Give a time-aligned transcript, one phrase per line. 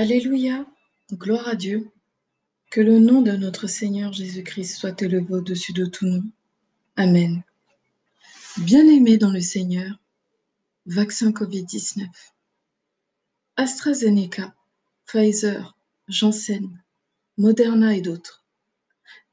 [0.00, 0.64] Alléluia,
[1.12, 1.90] gloire à Dieu.
[2.70, 6.22] Que le nom de notre Seigneur Jésus-Christ soit élevé au-dessus de tout nom.
[6.94, 7.42] Amen.
[8.58, 9.98] Bien-aimés dans le Seigneur,
[10.86, 12.06] vaccin Covid-19.
[13.56, 14.54] AstraZeneca,
[15.04, 15.76] Pfizer,
[16.06, 16.80] Janssen,
[17.36, 18.44] Moderna et d'autres.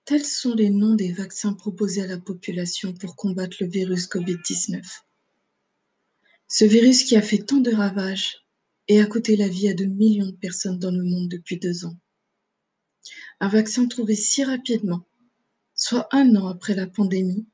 [0.04, 4.84] Tels sont les noms des vaccins proposés à la population pour combattre le virus Covid-19.
[6.48, 8.45] Ce virus qui a fait tant de ravages
[8.88, 11.86] et a coûté la vie à de millions de personnes dans le monde depuis deux
[11.86, 11.98] ans.
[13.40, 15.06] Un vaccin trouvé si rapidement,
[15.74, 17.46] soit un an après la pandémie,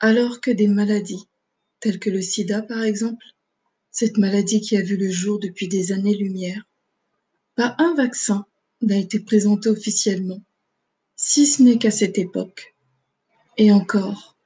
[0.00, 1.28] alors que des maladies,
[1.80, 3.24] telles que le sida par exemple,
[3.90, 6.66] cette maladie qui a vu le jour depuis des années-lumière,
[7.54, 8.46] pas un vaccin
[8.82, 10.42] n'a été présenté officiellement,
[11.16, 12.74] si ce n'est qu'à cette époque,
[13.56, 14.36] et encore,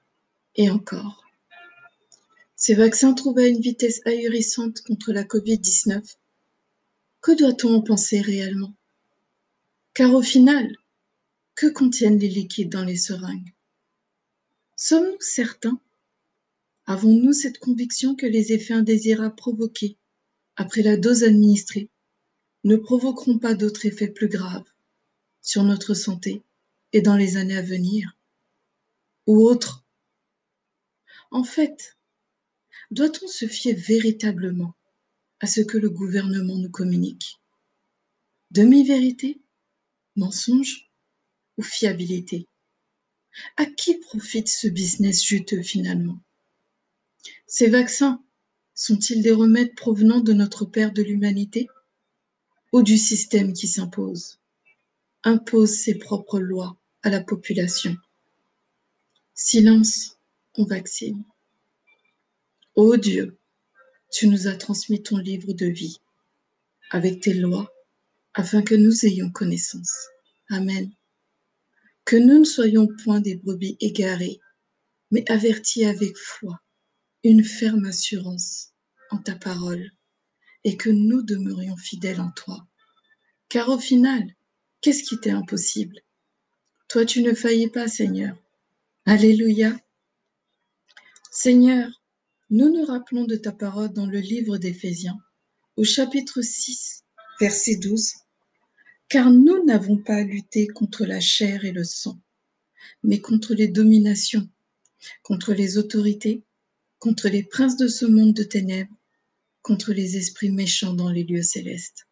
[0.55, 1.27] et encore.
[2.61, 6.17] Ces vaccins trouvent à une vitesse ahurissante contre la Covid-19.
[7.21, 8.75] Que doit-on en penser réellement?
[9.95, 10.77] Car au final,
[11.55, 13.55] que contiennent les liquides dans les seringues?
[14.75, 15.81] Sommes-nous certains?
[16.87, 19.97] Avons-nous cette conviction que les effets indésirables provoqués
[20.56, 21.89] après la dose administrée
[22.65, 24.69] ne provoqueront pas d'autres effets plus graves
[25.43, 26.43] sur notre santé
[26.93, 28.19] et dans les années à venir?
[29.28, 29.84] Ou autres
[31.31, 31.97] En fait,
[32.91, 34.75] doit-on se fier véritablement
[35.41, 37.36] à ce que le gouvernement nous communique?
[38.50, 39.41] Demi-vérité
[40.17, 40.91] Mensonge
[41.59, 42.48] Ou fiabilité?
[43.56, 46.19] À qui profite ce business juteux finalement?
[47.47, 48.22] Ces vaccins
[48.75, 51.69] sont-ils des remèdes provenant de notre Père de l'humanité
[52.72, 54.39] ou du système qui s'impose,
[55.25, 57.97] impose ses propres lois à la population.
[59.34, 60.19] Silence,
[60.55, 61.25] on vaccine.
[62.81, 63.37] Ô Dieu,
[64.12, 65.98] tu nous as transmis ton livre de vie
[66.91, 67.69] avec tes lois
[68.34, 70.07] afin que nous ayons connaissance.
[70.48, 70.89] Amen.
[72.05, 74.38] Que nous ne soyons point des brebis égarées,
[75.11, 76.61] mais avertis avec foi,
[77.25, 78.69] une ferme assurance
[79.11, 79.91] en ta parole,
[80.62, 82.65] et que nous demeurions fidèles en toi.
[83.49, 84.37] Car au final,
[84.83, 86.00] qu'est-ce qui t'est impossible?
[86.87, 88.37] Toi, tu ne faillis pas, Seigneur.
[89.05, 89.77] Alléluia.
[91.33, 91.91] Seigneur,
[92.50, 95.19] nous nous rappelons de ta parole dans le livre d'Éphésiens,
[95.76, 97.04] au chapitre 6,
[97.41, 98.14] verset 12.
[99.09, 102.19] Car nous n'avons pas à lutter contre la chair et le sang,
[103.03, 104.48] mais contre les dominations,
[105.22, 106.42] contre les autorités,
[106.98, 108.97] contre les princes de ce monde de ténèbres,
[109.60, 112.08] contre les esprits méchants dans les lieux célestes.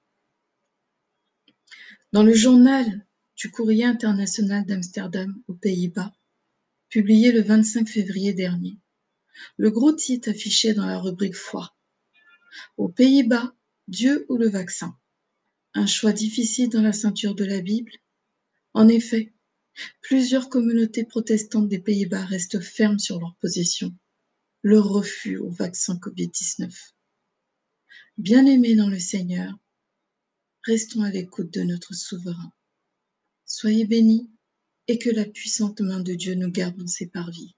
[2.12, 6.12] Dans le journal du courrier international d'Amsterdam aux Pays-Bas,
[6.90, 8.78] publié le 25 février dernier,
[9.56, 11.76] le gros titre affiché dans la rubrique foi.
[12.76, 13.54] Aux Pays-Bas,
[13.88, 14.96] Dieu ou le vaccin?
[15.74, 17.92] Un choix difficile dans la ceinture de la Bible?
[18.72, 19.32] En effet,
[20.02, 23.94] plusieurs communautés protestantes des Pays-Bas restent fermes sur leur position,
[24.62, 26.72] leur refus au vaccin Covid-19.
[28.18, 29.54] Bien-aimés dans le Seigneur,
[30.64, 32.52] restons à l'écoute de notre souverain.
[33.44, 34.30] Soyez bénis
[34.88, 37.54] et que la puissante main de Dieu nous garde dans ses parvis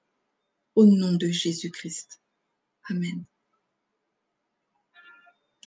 [0.79, 2.21] au nom de Jésus-Christ.
[2.91, 3.25] Amen.